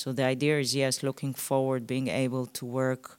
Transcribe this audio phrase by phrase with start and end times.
[0.00, 3.18] So the idea is yes, looking forward, being able to work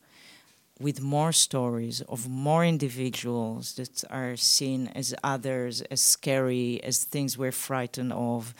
[0.79, 7.37] with more stories of more individuals that are seen as others, as scary, as things
[7.37, 8.55] we're frightened of,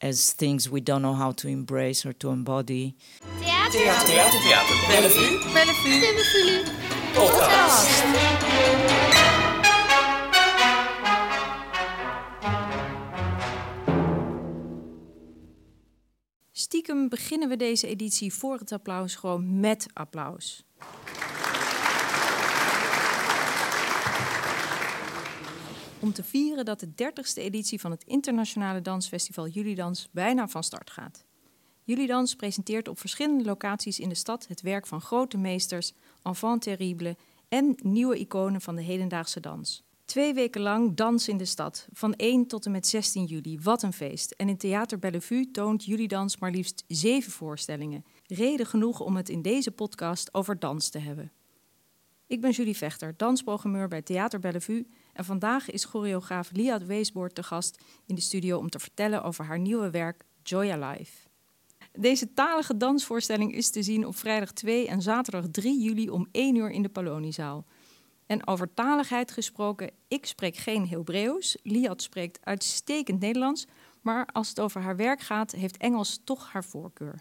[0.00, 2.94] as things we don't know how to embrace or to embody.
[3.40, 3.70] Theater.
[3.72, 4.06] Theater.
[4.06, 4.38] Theater.
[4.46, 4.76] Theater.
[4.86, 5.40] Bellevue.
[5.52, 6.00] Bellevue.
[6.04, 6.62] Bellevue.
[7.18, 9.15] Podcast.
[16.66, 20.64] Stiekem beginnen we deze editie voor het applaus gewoon met applaus.
[26.00, 30.90] Om te vieren dat de 30ste editie van het internationale dansfestival Julidans bijna van start
[30.90, 31.24] gaat.
[31.82, 37.14] Julidans presenteert op verschillende locaties in de stad het werk van grote meesters, enfants terribles
[37.48, 39.85] en nieuwe iconen van de hedendaagse dans.
[40.16, 43.58] Twee weken lang dans in de stad, van 1 tot en met 16 juli.
[43.62, 44.30] Wat een feest.
[44.30, 48.04] En in Theater Bellevue toont Julidans maar liefst zeven voorstellingen.
[48.26, 51.32] Reden genoeg om het in deze podcast over dans te hebben.
[52.26, 54.86] Ik ben Julie Vechter, dansprogrammeur bij Theater Bellevue.
[55.12, 59.44] En vandaag is choreograaf Liat Weesboord te gast in de studio om te vertellen over
[59.44, 61.28] haar nieuwe werk Joya Life.
[61.92, 66.56] Deze talige dansvoorstelling is te zien op vrijdag 2 en zaterdag 3 juli om 1
[66.56, 67.64] uur in de Paloniezaal.
[68.26, 71.56] En over taligheid gesproken, ik spreek geen Hebreeuws.
[71.62, 73.66] Liat spreekt uitstekend Nederlands.
[74.00, 77.20] Maar als het over haar werk gaat, heeft Engels toch haar voorkeur.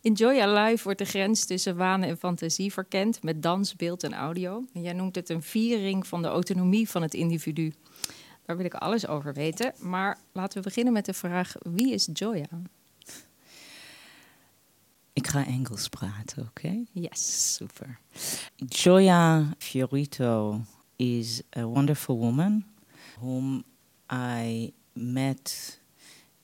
[0.00, 4.14] In Joya Live wordt de grens tussen wanen en fantasie verkend met dans, beeld en
[4.14, 4.64] audio.
[4.72, 7.72] En jij noemt het een viering van de autonomie van het individu.
[8.44, 9.74] Daar wil ik alles over weten.
[9.78, 12.62] Maar laten we beginnen met de vraag: wie is Joya?
[15.18, 16.66] Ik ga Engels praten, oké?
[16.66, 16.86] Okay?
[16.92, 17.54] Yes.
[17.54, 17.98] Super.
[18.56, 20.60] Joya Fiorito
[20.96, 22.64] is a wonderful woman
[23.20, 23.64] whom
[24.12, 25.80] I met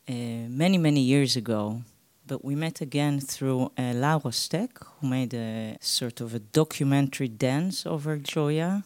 [0.09, 1.83] uh, many, many years ago.
[2.27, 7.29] But we met again through uh, Laura Steck, who made a sort of a documentary
[7.29, 8.83] dance over Joya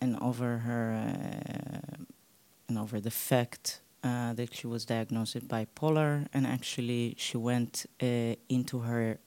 [0.00, 2.04] and over her uh,
[2.68, 7.84] and over the fact uh, that she was diagnosed with bipolar, and actually she went
[8.00, 9.18] uh, into her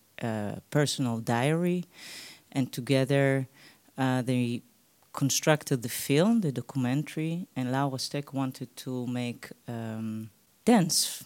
[0.70, 1.86] personal diary,
[2.52, 3.48] and together
[3.98, 4.62] uh, they
[5.12, 10.30] constructed the film, the documentary, and Laura Steck wanted to make um,
[10.66, 11.24] dance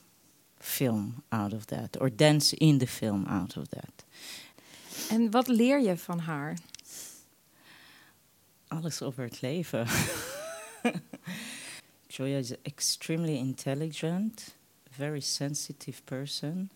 [0.60, 4.04] film out of that, or dance in the film out of that.
[5.10, 6.58] En wat leer je van haar?
[8.68, 9.88] Alles over het leven.
[12.08, 14.56] Joya is extremely intelligent,
[14.92, 16.70] very sensitive person.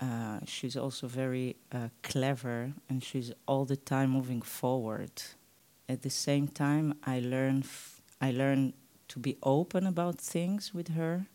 [0.00, 5.10] Uh, she's also very uh, clever, and she's all the time moving forward.
[5.88, 7.64] At the same time, I learn
[8.20, 8.74] I learn
[9.08, 11.26] to be open about things with her.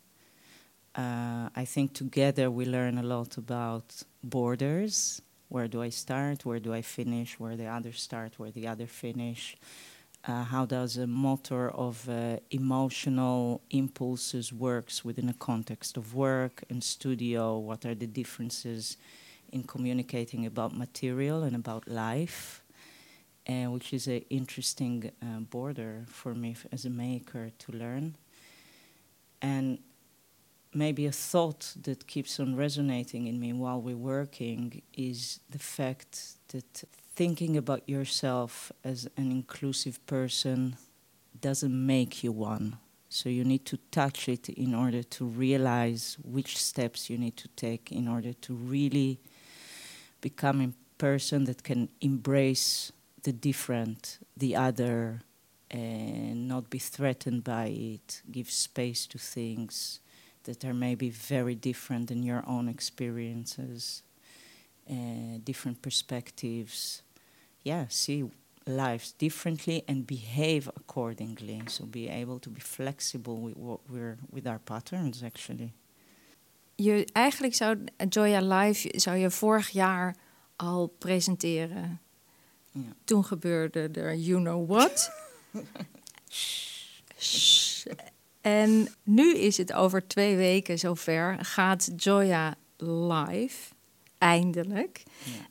[0.94, 5.20] Uh, I think together we learn a lot about borders.
[5.48, 6.44] Where do I start?
[6.44, 7.38] Where do I finish?
[7.38, 8.38] Where the others start?
[8.38, 9.56] Where the other finish?
[10.26, 16.64] Uh, how does a motor of uh, emotional impulses works within a context of work
[16.68, 17.58] and studio?
[17.58, 18.96] What are the differences
[19.52, 22.62] in communicating about material and about life?
[23.48, 28.16] Uh, which is an interesting uh, border for me as a maker to learn.
[29.40, 29.78] And
[30.74, 36.34] maybe a thought that keeps on resonating in me while we're working is the fact
[36.48, 36.82] that
[37.16, 40.76] thinking about yourself as an inclusive person
[41.40, 42.76] doesn't make you one.
[43.08, 47.48] So you need to touch it in order to realize which steps you need to
[47.48, 49.18] take in order to really
[50.20, 55.22] become a person that can embrace the different, the other,
[55.70, 60.00] and not be threatened by it, give space to things
[60.44, 64.02] that are maybe very different than your own experiences,
[64.88, 67.02] uh, different perspectives
[67.66, 68.24] yeah, see
[68.64, 71.60] lives differently and behave accordingly.
[71.66, 75.72] So be able to be flexible with what we're with our patterns actually.
[76.74, 77.78] Je, eigenlijk zou
[78.08, 80.16] Joya Live zou je vorig jaar
[80.56, 82.00] al presenteren.
[82.72, 82.80] Ja.
[83.04, 85.10] Toen gebeurde er you know what.
[88.40, 91.44] en nu is het over twee weken zover.
[91.44, 93.74] Gaat Joya live
[94.18, 95.02] eindelijk.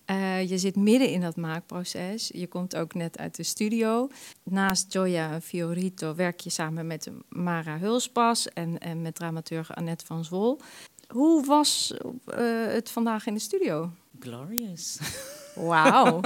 [0.06, 0.15] Ja.
[0.41, 2.29] Uh, je zit midden in dat maakproces.
[2.33, 4.09] Je komt ook net uit de studio.
[4.44, 10.25] Naast Joya Fiorito werk je samen met Mara Hulspas en, en met dramaturg Annette van
[10.25, 10.59] Zwol.
[11.07, 13.91] Hoe was uh, het vandaag in de studio?
[14.19, 14.97] Glorious.
[15.56, 16.23] Wow.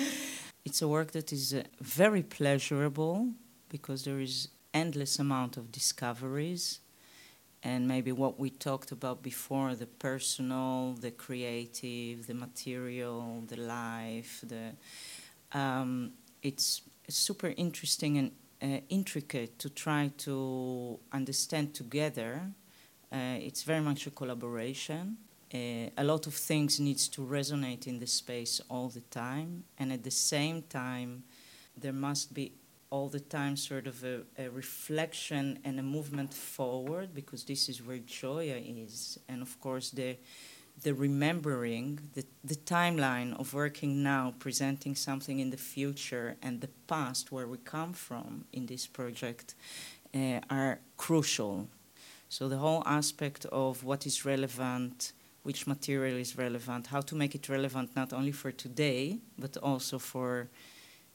[0.62, 3.34] It's a work that is uh, very pleasurable
[3.68, 6.80] because there is endless amount of discoveries
[7.62, 14.42] and maybe what we talked about before the personal, the creative, the material, the life,
[14.46, 14.72] the
[15.52, 16.12] um,
[16.42, 18.30] it's super interesting and
[18.62, 22.40] uh, intricate to try to understand together.
[23.12, 25.16] Uh, it's very much a collaboration.
[25.52, 29.92] Uh, a lot of things needs to resonate in the space all the time, and
[29.92, 31.24] at the same time,
[31.76, 32.52] there must be
[32.90, 37.80] all the time sort of a, a, reflection and a movement forward because this is
[37.86, 39.18] where Gioia is.
[39.28, 40.16] And of course, the,
[40.82, 46.70] the remembering, the, the timeline of working now, presenting something in the future, and the
[46.88, 49.54] past where we come from in this project
[50.12, 51.68] uh, are crucial.
[52.28, 57.34] So, the whole aspect of what is relevant, which material is relevant, how to make
[57.34, 60.48] it relevant not only for today, but also for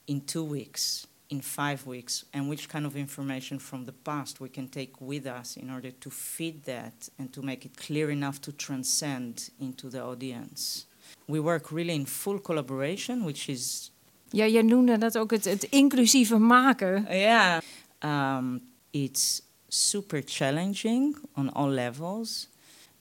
[0.08, 4.50] in two weeks in five weeks and which kind of information from the past we
[4.50, 8.40] can take with us in order to feed that and to make it clear enough
[8.42, 10.86] to transcend into the audience.
[11.28, 13.92] We work really in full collaboration, which is.
[14.30, 17.06] Ja, jij noemde dat ook het, het inclusieve maken.
[17.10, 17.62] Yeah.
[18.00, 18.62] Um,
[18.92, 22.50] it's super challenging on all levels.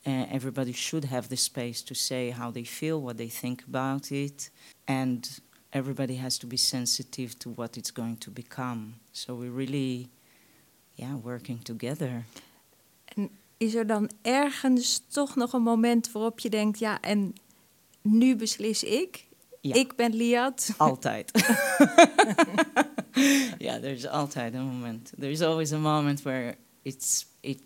[0.07, 4.11] Uh, everybody should have the space to say how they feel, what they think about
[4.11, 4.51] it,
[4.85, 5.41] and
[5.75, 8.95] everybody has to be sensitive to what it's going to become.
[9.13, 10.09] So we're really,
[10.95, 12.25] yeah, working together.
[13.05, 17.35] En is er dan ergens toch nog een moment waarop je denkt, ja, en
[18.03, 19.27] nu beslis ik?
[19.61, 19.75] Ja.
[19.75, 20.75] Ik ben Liat.
[20.77, 21.31] Altijd.
[23.59, 25.13] yeah, there's altijd a moment.
[25.19, 27.59] There's always a moment where it's it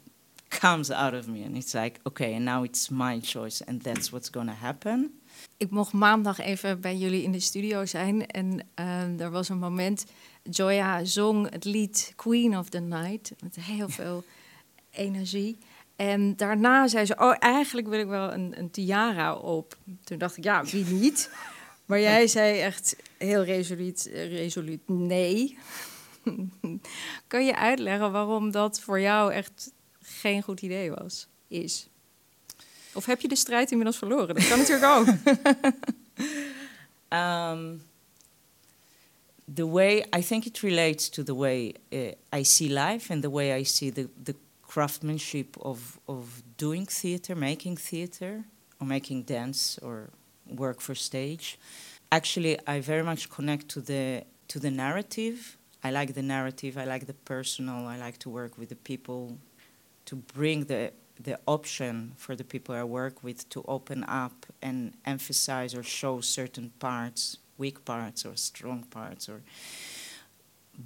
[0.49, 4.11] comes out of me and it's like, okay, and now it's my choice and that's
[4.11, 5.18] what's going to happen.
[5.57, 8.27] Ik mocht maandag even bij jullie in de studio zijn.
[8.27, 10.05] En uh, er was een moment,
[10.43, 13.33] Joya zong het lied Queen of the Night.
[13.43, 14.25] Met heel veel
[14.91, 15.59] energie.
[15.97, 19.77] En daarna zei ze, oh, eigenlijk wil ik wel een, een tiara op.
[20.05, 21.31] Toen dacht ik, ja, wie niet?
[21.87, 25.59] Maar jij zei echt heel resoluut, resoluut nee.
[27.27, 31.89] kan je uitleggen waarom dat voor jou echt geen goed idee was, is?
[32.93, 34.35] Of heb je de strijd inmiddels verloren?
[34.35, 35.07] Dat kan natuurlijk ook.
[37.19, 37.83] um,
[39.55, 43.31] the way I think it relates to the way uh, I see life and the
[43.31, 44.35] way I see the, the
[44.67, 48.45] craftsmanship of, of doing theater, making theater,
[48.81, 50.11] or making dance or
[50.47, 51.59] work for stage.
[52.11, 55.57] Actually, I very much connect to the to the narrative.
[55.85, 56.77] I like the narrative.
[56.79, 57.87] I like the personal.
[57.87, 59.39] I like to work with the people
[60.05, 60.93] to bring the
[61.23, 66.21] the option for the people I work with to open up and emphasize or show
[66.21, 69.43] certain parts, weak parts or strong parts, or.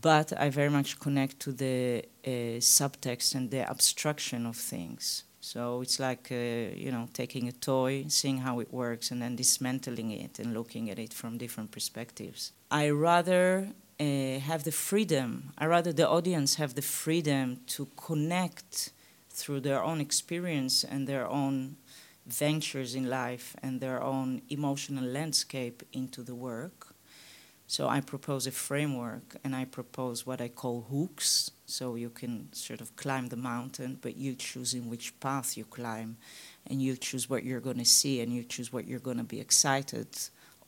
[0.00, 2.30] But I very much connect to the uh,
[2.60, 5.24] subtext and the abstraction of things.
[5.40, 9.36] So it's like uh, you know taking a toy, seeing how it works, and then
[9.36, 12.52] dismantling it and looking at it from different perspectives.
[12.70, 13.68] I rather
[14.00, 15.52] uh, have the freedom.
[15.58, 18.92] I rather the audience have the freedom to connect
[19.32, 21.76] through their own experience and their own
[22.26, 26.94] ventures in life and their own emotional landscape into the work.
[27.66, 31.50] So I propose a framework and I propose what I call hooks.
[31.64, 35.64] So you can sort of climb the mountain, but you choose in which path you
[35.64, 36.18] climb
[36.66, 39.24] and you choose what you're going to see and you choose what you're going to
[39.24, 40.08] be excited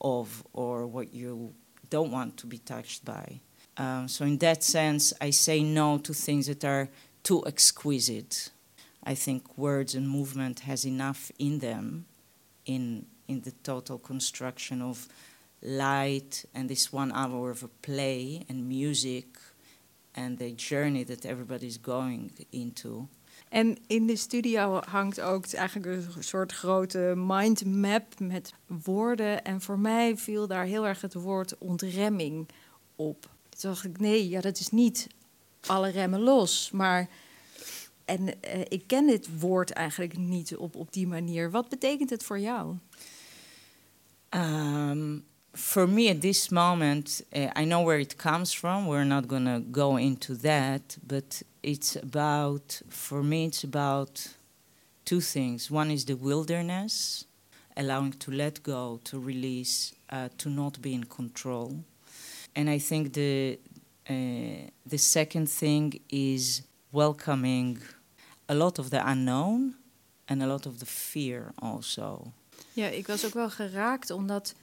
[0.01, 1.53] of or what you
[1.89, 3.39] don't want to be touched by.
[3.77, 6.89] Um, so, in that sense, I say no to things that are
[7.23, 8.49] too exquisite
[9.07, 12.05] I think words and movement has enough in them,
[12.63, 15.07] in in the total construction of
[15.61, 19.25] light and this one hour of a play and music
[20.13, 23.07] and the journey that everybody's going into.
[23.49, 29.43] En in de studio hangt ook eigenlijk een soort grote mindmap met woorden.
[29.43, 32.49] En voor mij viel daar heel erg het woord ontremming
[32.95, 33.29] op.
[33.49, 35.07] Toen dacht ik, nee, ja, dat is niet
[35.65, 37.09] alle remmen los, maar
[38.05, 41.51] En uh, ik ken dit woord eigenlijk niet op, op die manier.
[41.51, 42.75] Wat betekent het voor jou?
[44.29, 48.85] Um, for me, at this moment, uh, I know where it comes from.
[48.87, 54.35] We're not going to go into that, but it's about, for me, it's about
[55.03, 55.69] two things.
[55.69, 57.25] One is the wilderness,
[57.75, 61.83] allowing to let go, to release, uh, to not be in control.
[62.55, 63.59] And I think the
[64.09, 67.79] uh, the second thing is welcoming
[68.49, 69.75] a lot of the unknown
[70.25, 72.31] and a lot of the fear also.
[72.73, 74.53] Ja, ik was ook wel geraakt omdat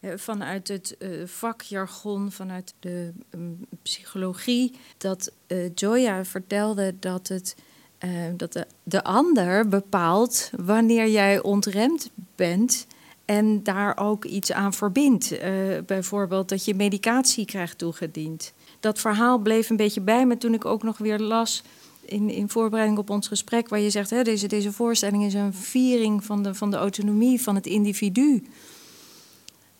[0.00, 7.54] uh, vanuit het uh, vakjargon, vanuit de um, psychologie, dat uh, Joya vertelde dat het
[8.02, 12.86] eh, dat de, de ander bepaalt wanneer jij ontremd bent
[13.24, 15.38] en daar ook iets aan verbindt.
[15.38, 15.52] Eh,
[15.86, 18.52] bijvoorbeeld dat je medicatie krijgt toegediend.
[18.80, 21.62] Dat verhaal bleef een beetje bij me toen ik ook nog weer las
[22.04, 25.54] in, in voorbereiding op ons gesprek, waar je zegt, hè, deze, deze voorstelling is een
[25.54, 28.46] viering van de, van de autonomie van het individu.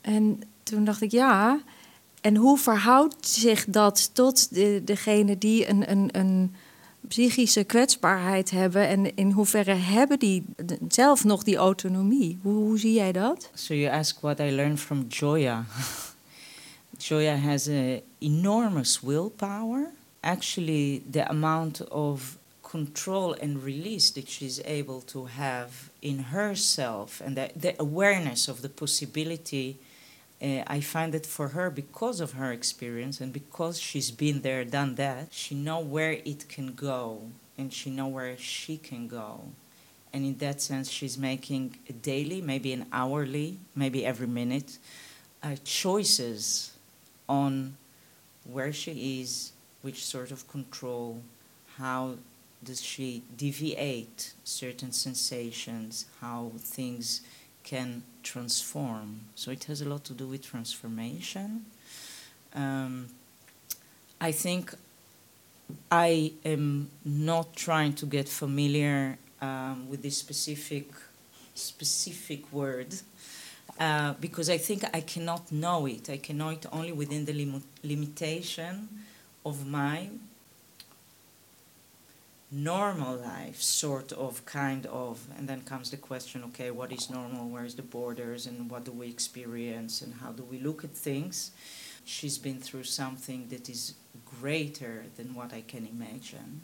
[0.00, 1.60] En toen dacht ik, ja,
[2.20, 6.54] en hoe verhoudt zich dat tot de, degene die een, een, een
[7.08, 10.44] psychische kwetsbaarheid hebben en in hoeverre hebben die
[10.88, 12.38] zelf nog die autonomie?
[12.42, 13.50] Hoe, hoe zie jij dat?
[13.54, 15.64] So you ask what I learned from Joya.
[16.98, 19.90] Joya has a enormous willpower.
[20.22, 27.36] Actually, the amount of control and release that she's able to have in herself and
[27.36, 29.76] the, the awareness of the possibility
[30.42, 34.64] Uh, I find that for her, because of her experience and because she's been there,
[34.64, 39.40] done that, she know where it can go and she know where she can go.
[40.12, 44.78] And in that sense, she's making daily, maybe an hourly, maybe every minute,
[45.44, 46.72] uh, choices
[47.28, 47.76] on
[48.44, 49.52] where she is,
[49.82, 51.22] which sort of control,
[51.78, 52.14] how
[52.64, 57.22] does she deviate certain sensations, how things
[57.64, 59.20] can transform.
[59.34, 61.64] So it has a lot to do with transformation.
[62.54, 63.08] Um,
[64.20, 64.74] I think
[65.90, 70.86] I am not trying to get familiar um, with this specific
[71.54, 72.94] specific word
[73.78, 76.08] uh, because I think I cannot know it.
[76.08, 78.88] I can know it only within the lim- limitation
[79.44, 80.08] of my
[82.52, 87.48] normal life, sort of, kind of, and then comes the question okay, what is normal,
[87.48, 91.50] where's the borders, and what do we experience, and how do we look at things?
[92.04, 93.94] She's been through something that is
[94.40, 96.60] greater than what I can imagine.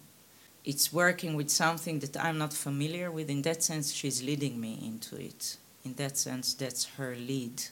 [0.64, 3.30] It's working with something that I'm not familiar with.
[3.30, 5.56] In that sense, she's leading me into it.
[5.84, 7.62] In that sense, that's her lead.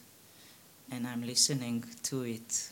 [0.90, 2.70] And I'm listening to it.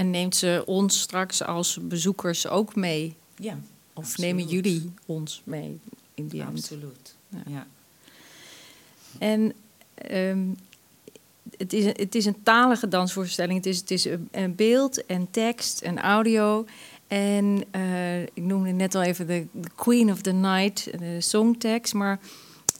[0.00, 3.16] En neemt ze ons straks als bezoekers ook mee?
[3.36, 3.58] Ja.
[3.92, 4.30] Of Absoluut.
[4.30, 5.80] nemen jullie ons mee
[6.14, 6.42] in die?
[6.42, 7.14] Absoluut.
[7.28, 7.42] Ja.
[7.46, 7.66] Ja.
[9.18, 9.52] En
[9.94, 10.46] ehm,
[11.56, 13.56] het, is, het is een talige dansvoorstelling.
[13.56, 16.66] Het is, het is een, beeld en tekst en audio.
[17.06, 21.94] En eh, ik noemde net al even de, de Queen of the Night, de songtekst.
[21.94, 22.20] Maar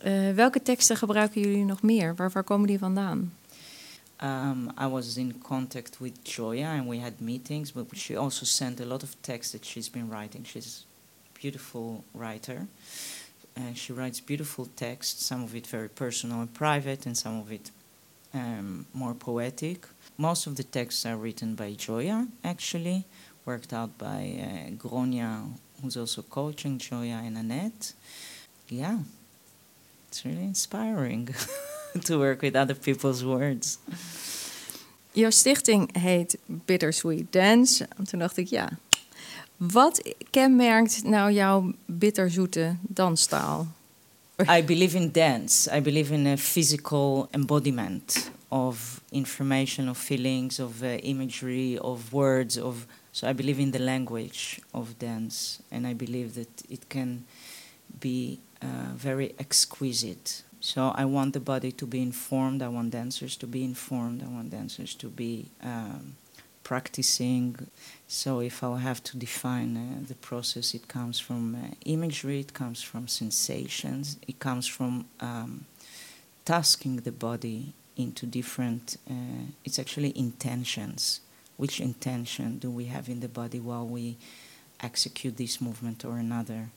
[0.02, 2.14] eh, welke teksten gebruiken jullie nog meer?
[2.14, 3.32] Waar, waar komen die vandaan?
[4.20, 8.78] Um, I was in contact with Joya and we had meetings, but she also sent
[8.80, 10.44] a lot of texts that she's been writing.
[10.44, 10.84] She's
[11.34, 12.66] a beautiful writer.
[13.56, 17.50] Uh, she writes beautiful texts, some of it very personal and private, and some of
[17.50, 17.70] it
[18.34, 19.86] um, more poetic.
[20.18, 23.04] Most of the texts are written by Joya, actually,
[23.44, 25.48] worked out by uh, Gronia,
[25.82, 27.94] who's also coaching Joya and Annette.
[28.68, 28.98] Yeah,
[30.08, 31.34] it's really inspiring
[32.06, 33.78] to work with other people's words.
[35.12, 37.88] Jouw stichting heet Bittersweet Dance.
[37.96, 38.78] En toen dacht ik, ja,
[39.56, 43.66] wat kenmerkt nou jouw bitterzoete danstaal?
[44.48, 45.76] I believe in dance.
[45.76, 52.58] I believe in a physical embodiment of information, of feelings, of uh, imagery, of words.
[52.58, 57.24] Of so I believe in the language of dance, and I believe that it can
[58.00, 60.42] be uh, very exquisite.
[60.60, 62.62] So I want the body to be informed.
[62.62, 64.22] I want dancers to be informed.
[64.22, 66.16] I want dancers to be um,
[66.62, 67.66] practicing.
[68.06, 72.52] So if I'll have to define uh, the process, it comes from uh, imagery, it
[72.52, 75.64] comes from sensations, it comes from um,
[76.44, 78.98] tasking the body into different.
[79.10, 81.20] Uh, it's actually intentions.
[81.56, 84.16] Which intention do we have in the body while we
[84.82, 86.68] execute this movement or another?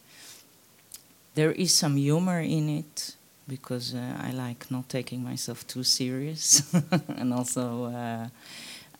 [1.35, 3.15] There is some humor in it
[3.47, 6.73] because uh, I like not taking myself too serious,
[7.07, 8.27] and also uh,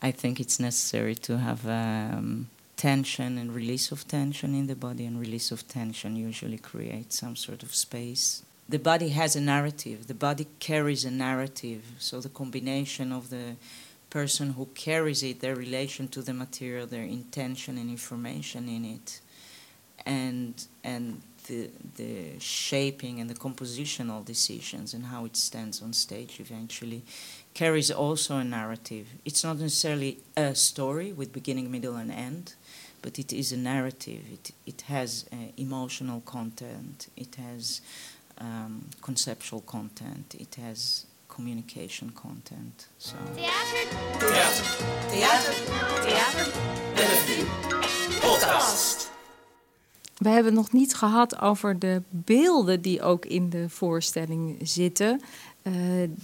[0.02, 5.06] I think it's necessary to have um, tension and release of tension in the body,
[5.06, 8.42] and release of tension usually creates some sort of space.
[8.68, 10.06] The body has a narrative.
[10.06, 11.82] The body carries a narrative.
[11.98, 13.56] So the combination of the
[14.10, 19.20] person who carries it, their relation to the material, their intention and information in it,
[20.06, 26.40] and and the, the shaping and the compositional decisions and how it stands on stage
[26.40, 27.02] eventually
[27.54, 29.06] carries also a narrative.
[29.24, 32.54] It's not necessarily a story with beginning, middle, and end,
[33.02, 34.22] but it is a narrative.
[34.32, 37.80] It, it has uh, emotional content, it has
[38.38, 42.86] um, conceptual content, it has communication content.
[42.98, 43.16] So.
[43.34, 43.52] Theater.
[44.18, 44.64] Theater.
[45.10, 45.52] Theater.
[46.02, 46.52] Theater.
[46.94, 47.46] Bellevue.
[48.20, 49.13] Podcast.
[50.14, 55.20] We hebben het nog niet gehad over de beelden die ook in de voorstelling zitten.
[55.62, 55.72] Uh,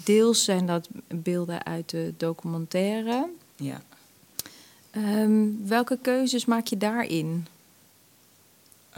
[0.05, 3.29] deels zijn dat beelden uit de documentaire.
[3.57, 3.83] Ja.
[4.97, 7.47] Um, welke keuzes maak je daarin?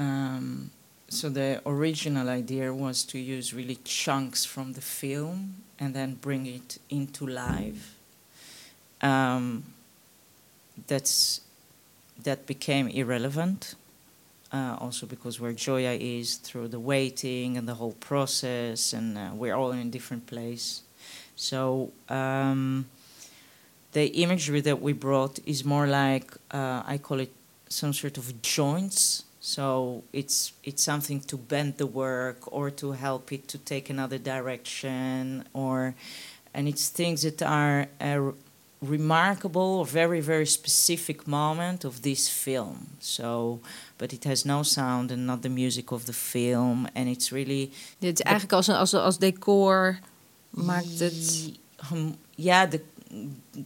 [0.01, 0.71] Um,
[1.09, 6.47] so the original idea was to use really chunks from the film and then bring
[6.47, 7.79] it into live.
[9.01, 9.65] Um,
[10.87, 11.41] that's
[12.23, 13.77] that became irrelevant.
[14.52, 19.30] Uh, also because where Joya is through the waiting and the whole process, and uh,
[19.32, 20.82] we're all in a different place.
[21.37, 22.85] So um,
[23.92, 27.32] the imagery that we brought is more like uh, I call it
[27.68, 33.32] some sort of joints so it's it's something to bend the work or to help
[33.32, 35.97] it to take another direction or
[36.54, 37.88] and it's things that are
[38.83, 43.61] remarkable very very specific moment of this film so
[43.97, 47.71] but it has no sound and not the music of the film and it's really
[47.99, 49.99] Dit is eigenlijk als, als, als decor
[50.51, 51.53] maakt het
[52.35, 52.81] ja de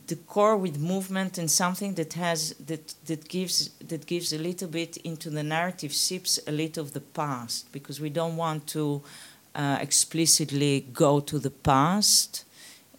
[0.06, 4.68] the core with movement and something that has that that gives that gives a little
[4.68, 9.02] bit into the narrative sips a little of the past because we don't want to
[9.56, 12.44] uh, explicitly go to the past.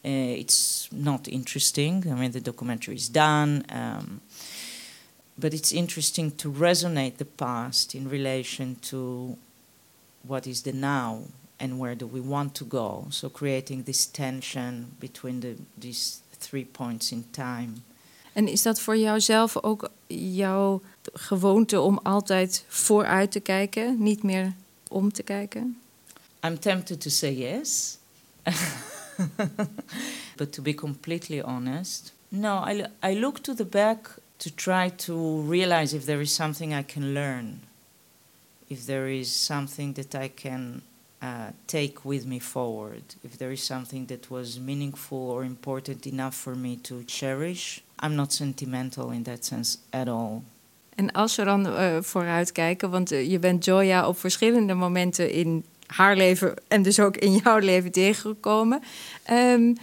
[0.06, 2.06] Uh, it's not interesting.
[2.10, 4.22] I mean, the documentary is done, um,
[5.38, 9.38] but it's interesting to resonate the past in relation to
[10.24, 11.24] what is the now
[11.60, 13.08] and where do we want to go.
[13.10, 17.74] So creating this tension between the these three points in time.
[18.34, 20.82] En is dat voor jouzelf ook jouw
[21.13, 24.54] gewoonte om altijd vooruit te kijken, niet meer
[24.89, 25.77] om te kijken?
[26.44, 27.98] I'm tempted to say yes.
[30.38, 34.10] but to be completely honest, no, I, I look to the back
[34.40, 37.62] to try to realize if there is something I can learn,
[38.70, 40.82] if there is something that I can
[41.22, 43.04] uh, take with me forward.
[43.24, 48.16] If there is something that was meaningful or important enough for me to cherish, I'm
[48.16, 50.44] not sentimental in that sense at all.
[50.96, 55.32] En als we dan uh, vooruit kijken, want uh, je bent Joya op verschillende momenten
[55.32, 58.82] in haar leven en dus ook in jouw leven tegengekomen.
[59.32, 59.78] Um,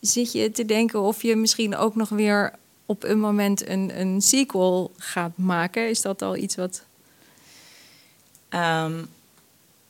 [0.00, 2.52] zit je te denken of je misschien ook nog weer
[2.86, 5.88] op een moment een, een sequel gaat maken?
[5.88, 6.84] Is dat al iets wat.
[8.50, 9.08] Um,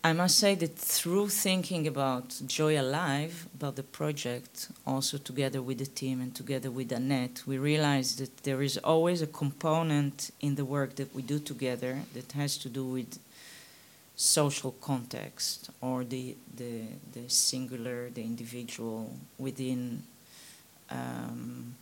[0.04, 5.78] I must say that through thinking about Joy Alive, about the project, also together with
[5.78, 10.54] the team and together with Annette, we realized that there is always a component in
[10.54, 13.18] the work that we do together that has to do with
[14.18, 20.02] social context or the, the, the singular, the individual within,
[20.90, 21.72] um,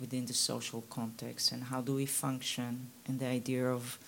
[0.00, 3.98] within the social context and how do we function and the idea of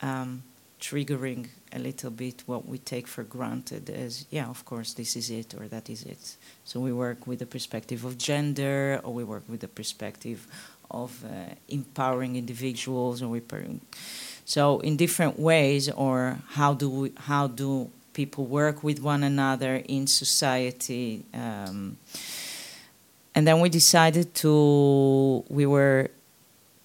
[0.00, 0.42] um,
[0.80, 5.30] triggering a little bit what we take for granted as, yeah, of course, this is
[5.30, 6.36] it or that is it.
[6.64, 10.46] So we work with the perspective of gender, or we work with the perspective
[10.90, 13.42] of uh, empowering individuals, or we.
[14.44, 19.76] So in different ways, or how do we, how do people work with one another
[19.76, 21.24] in society?
[21.32, 21.96] Um,
[23.34, 26.10] and then we decided to we were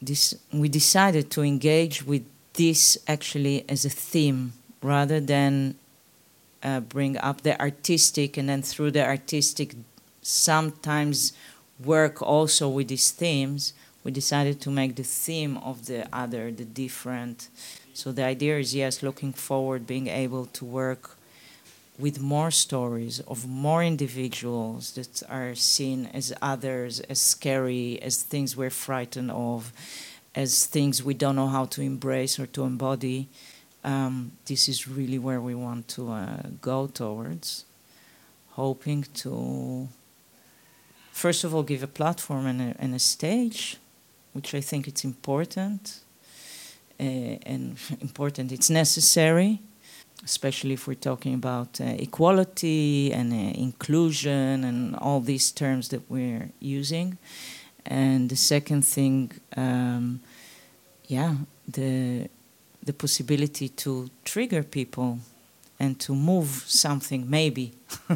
[0.02, 5.76] this we decided to engage with this actually as a theme rather than
[6.64, 9.76] uh, bring up the artistic and then through the artistic
[10.22, 11.34] sometimes
[11.84, 16.66] work also with these themes we decided to make the theme of the other the
[16.66, 17.50] different.
[17.94, 21.18] So the idea is yes looking forward being able to work
[21.98, 28.56] with more stories of more individuals that are seen as others as scary as things
[28.56, 29.74] we're frightened of
[30.36, 33.28] as things we don't know how to embrace or to embody,
[33.84, 37.66] um, this is really where we want to uh, go towards,
[38.52, 39.88] hoping to,
[41.12, 43.78] first of all, give a platform and a, and a stage,
[44.40, 46.00] which I think it's important.
[46.98, 47.04] Uh,
[47.52, 49.60] and important, it's necessary,
[50.24, 56.10] especially if we're talking about uh, equality and uh, inclusion and all these terms that
[56.10, 57.18] we're using.
[57.86, 60.22] And the second thing, um,
[61.08, 61.36] yeah,
[61.68, 62.30] the
[62.86, 65.20] the possibility to trigger people
[65.80, 67.74] and to move something, maybe.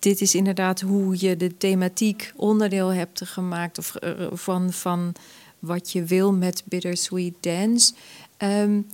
[0.00, 5.12] Dit is inderdaad hoe je de thematiek onderdeel hebt gemaakt of, uh, van, van
[5.58, 7.92] wat je wil met Bittersweet Dance.
[8.38, 8.86] Um,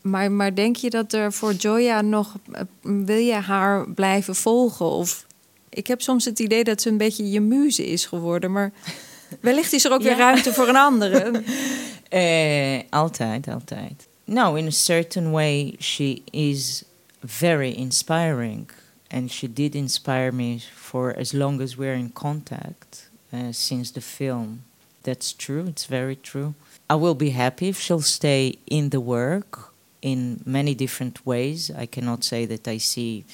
[0.00, 2.34] maar, maar denk je dat er voor Joya nog.
[2.52, 4.86] Uh, wil je haar blijven volgen?
[4.86, 5.26] Of
[5.68, 8.52] ik heb soms het idee dat ze een beetje je muze is geworden.
[8.52, 8.72] Maar
[9.40, 11.30] wellicht is er ook weer ruimte voor een andere.
[12.08, 14.08] Eh, altijd, altijd.
[14.24, 16.82] no, in a certain way, she is
[17.24, 18.70] very inspiring,
[19.10, 24.00] and she did inspire me for as long as we're in contact uh, since the
[24.00, 24.62] film.
[25.02, 25.66] That's true.
[25.68, 26.54] It's very true.
[26.90, 31.70] I will be happy if she'll stay in the work in many different ways.
[31.70, 33.24] I cannot say that I see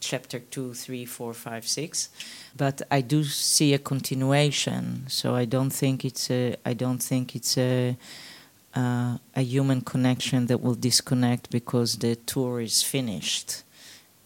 [0.00, 2.08] chapter two, three, four, five, six,
[2.56, 5.04] but I do see a continuation.
[5.08, 6.56] So I don't think it's a.
[6.64, 7.96] I don't think it's a.
[8.76, 13.62] Uh, a human connection that will disconnect because the tour is finished.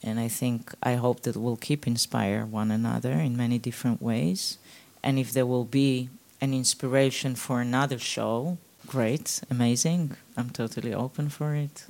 [0.02, 4.58] And I think, I hope that we'll keep inspire one another in many different ways.
[5.00, 6.08] And if there will be
[6.40, 8.56] an inspiration for another show,
[8.86, 10.16] great, amazing.
[10.36, 11.86] I'm totally open for it.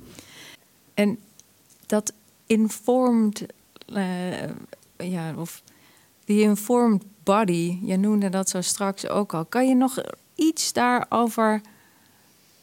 [0.93, 1.17] En
[1.85, 2.13] dat
[2.45, 3.45] informed,
[3.93, 4.49] uh,
[4.97, 5.61] ja, of
[6.25, 9.45] informed body, je noemde dat zo straks ook al.
[9.45, 10.01] Kan je nog
[10.35, 11.61] iets daarover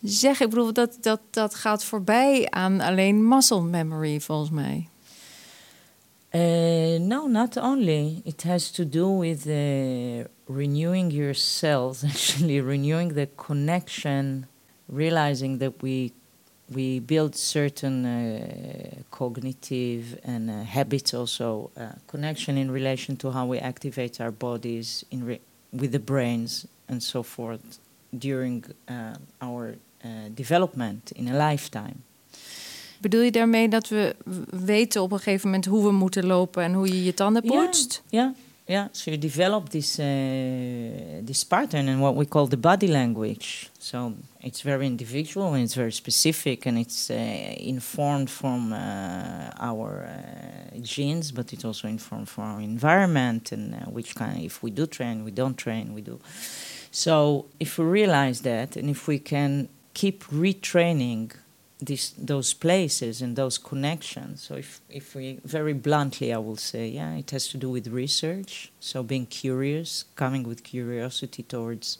[0.02, 0.44] zeggen?
[0.46, 4.88] Ik bedoel, dat, dat, dat gaat voorbij aan alleen muscle memory, volgens mij.
[6.36, 8.22] Uh, no, not only.
[8.26, 14.46] It has to do with uh, renewing your cells, actually renewing the connection,
[15.02, 16.12] realizing that we
[16.78, 23.46] we build certain uh, cognitive and uh, habits also uh, connection in relation to how
[23.46, 25.40] we activate our bodies in re-
[25.72, 27.78] with the brains and so forth
[28.26, 29.76] during uh, our
[30.34, 32.05] development in a lifetime.
[33.00, 34.16] Bedoel je daarmee dat we
[34.50, 38.02] weten op een gegeven moment hoe we moeten lopen en hoe je je tanden poetst?
[38.08, 38.88] Ja, yeah, yeah.
[38.92, 40.06] so you develop this uh,
[41.24, 43.68] this pattern and what we call the body language.
[43.78, 47.16] So it's very individual and it's very specific and it's uh,
[47.66, 48.78] informed from uh,
[49.58, 54.44] our uh, genes, but it's also informed from our environment and uh, which kind.
[54.44, 56.18] If we do train, we don't train, we do.
[56.90, 61.32] So if we realize that, and if we can keep retraining
[61.78, 64.42] this, those places and those connections.
[64.42, 67.88] So, if, if we very bluntly, I will say, yeah, it has to do with
[67.88, 68.72] research.
[68.80, 71.98] So, being curious, coming with curiosity towards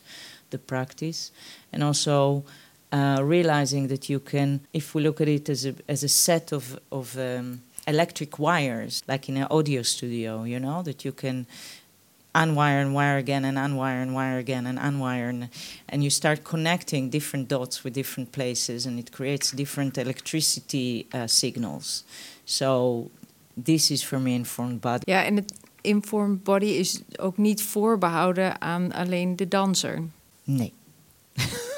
[0.50, 1.30] the practice,
[1.72, 2.44] and also
[2.92, 6.52] uh, realizing that you can, if we look at it as a, as a set
[6.52, 11.46] of, of um, electric wires, like in an audio studio, you know, that you can
[12.36, 15.48] unwire and wire again and unwire and wire again and unwire and,
[15.88, 21.26] and you start connecting different dots with different places and it creates different electricity uh,
[21.26, 22.04] signals.
[22.44, 23.10] So
[23.64, 25.10] this is for me informed body.
[25.10, 30.02] Ja en het informed body is ook niet voorbehouden aan alleen de danser.
[30.44, 30.72] Nee.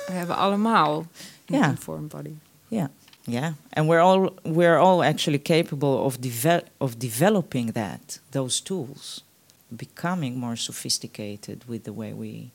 [0.07, 1.07] We hebben allemaal
[1.47, 1.69] een yeah.
[1.69, 2.33] informed body.
[2.69, 2.91] Ja.
[3.25, 9.25] Yeah and we're all we're all actually capable of, deve of developing that those tools
[9.77, 12.51] becoming more sophisticated with the way we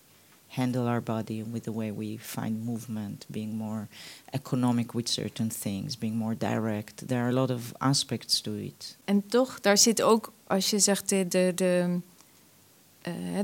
[0.48, 3.88] handle our body, with the way we find movement, being more
[4.34, 7.08] economic with certain things, being more direct.
[7.08, 8.98] There are a lot of aspects to it.
[9.06, 12.00] En toch, daar zit ook, als je zegt de, de, de,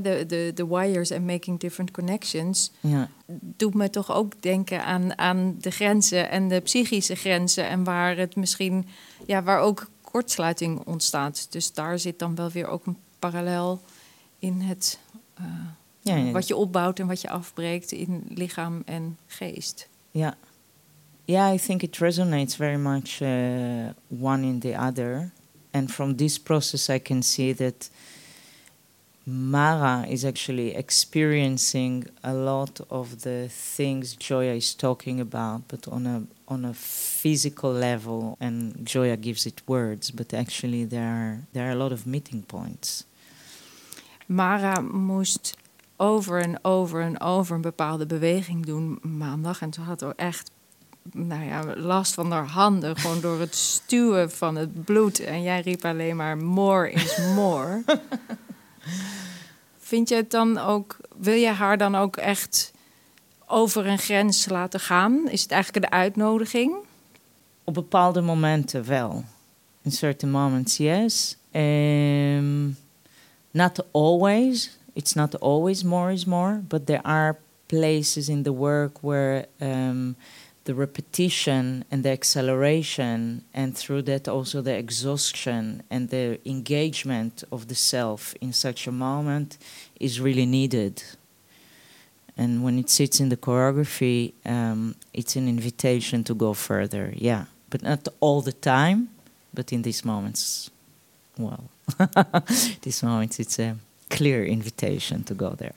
[0.02, 3.08] de, de, de wires and making different connections, ja.
[3.56, 8.16] doet me toch ook denken aan, aan de grenzen en de psychische grenzen en waar
[8.16, 8.86] het misschien,
[9.26, 11.46] ja, waar ook kortsluiting ontstaat.
[11.50, 13.80] Dus daar zit dan wel weer ook een parallel
[14.38, 14.98] in het
[15.40, 15.46] uh,
[16.00, 19.88] ja, ja, wat je opbouwt en wat je afbreekt in lichaam en geest.
[20.10, 20.36] Ja.
[21.24, 25.30] Yeah, I think it resonates very much uh, one in the other.
[25.70, 27.90] And from this process, I can see that
[29.24, 36.06] Mara is actually experiencing a lot of the things Joya is talking about, but on
[36.06, 38.36] a on a physical level.
[38.40, 42.42] And Joya gives it words, but actually there are there are a lot of meeting
[42.42, 43.04] points.
[44.30, 45.56] Mara moest
[45.96, 49.60] over en over en over een bepaalde beweging doen maandag.
[49.60, 50.50] En ze had ook echt
[51.12, 55.20] nou ja, last van haar handen, gewoon door het stuwen van het bloed.
[55.20, 57.84] En jij riep alleen maar: more is more.
[59.78, 62.72] Vind je het dan ook, wil je haar dan ook echt
[63.46, 65.28] over een grens laten gaan?
[65.28, 66.74] Is het eigenlijk een uitnodiging?
[67.64, 69.24] Op bepaalde momenten wel.
[69.82, 71.36] In certain moments, yes.
[71.52, 72.76] Um,
[73.52, 74.76] not always.
[74.94, 80.16] It's not always more is more, but there are places in the work where um,
[80.64, 87.68] the repetition and the acceleration, and through that also the exhaustion and the engagement of
[87.68, 89.58] the self in such a moment
[89.98, 91.02] is really needed.
[92.36, 97.44] And when it sits in the choreography, um, it's an invitation to go further, yeah.
[97.68, 99.08] But not all the time,
[99.52, 100.70] but in these moments,
[101.38, 101.64] well.
[102.80, 103.76] this moment it's a
[104.08, 105.74] clear invitation to go there.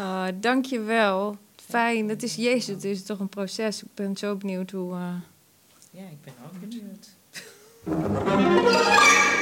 [0.00, 1.36] Uh, dankjewel.
[1.70, 2.08] fijn.
[2.08, 3.82] Het is Jezus, het is toch een proces.
[3.82, 4.92] Ik ben zo benieuwd hoe...
[4.92, 5.14] Uh...
[5.90, 7.08] Ja, ik ben ook benieuwd.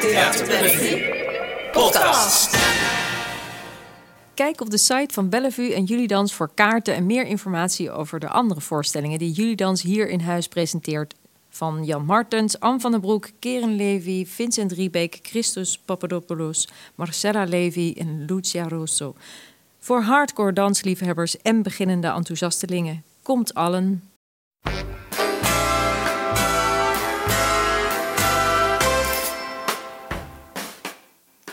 [0.01, 1.27] Theater Bellevue.
[1.73, 2.57] Podcast.
[4.35, 8.29] Kijk op de site van Bellevue en Julidans voor kaarten en meer informatie over de
[8.29, 11.15] andere voorstellingen die Julidans hier in huis presenteert.
[11.59, 17.95] Van Jan Martens, Anne van den Broek, Keren Levy, Vincent Riebeek, Christus Papadopoulos, Marcella Levy
[17.97, 19.15] en Lucia Rosso.
[19.79, 23.05] Voor hardcore dansliefhebbers en beginnende enthousiastelingen.
[23.23, 24.03] Komt allen.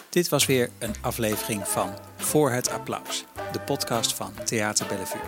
[0.09, 5.21] Dit was weer een aflevering van Voor het Applaus, de podcast van Theater Bellevue.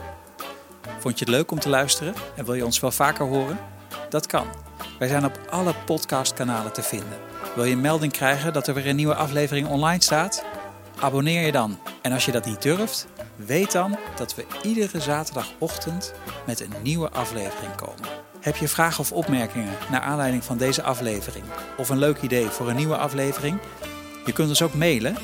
[1.00, 3.76] Vond je het leuk om te luisteren en wil je ons wel vaker horen?
[4.10, 4.48] Dat kan.
[5.00, 7.18] Wij zijn op alle podcastkanalen te vinden.
[7.56, 10.44] Wil je een melding krijgen dat er weer een nieuwe aflevering online staat?
[11.00, 11.80] Abonneer je dan.
[12.02, 16.14] En als je dat niet durft, weet dan dat we iedere zaterdagochtend
[16.46, 18.08] met een nieuwe aflevering komen.
[18.40, 21.46] Heb je vragen of opmerkingen naar aanleiding van deze aflevering
[21.78, 23.60] of een leuk idee voor een nieuwe aflevering?
[24.26, 25.18] Je kunt ons ook mailen